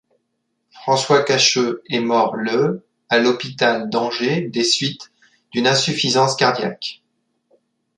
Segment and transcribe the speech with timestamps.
[0.71, 5.11] François Cacheux est mort le à l’hôpital d’Angers des suites
[5.51, 7.03] d’une insuffisance cardiaque.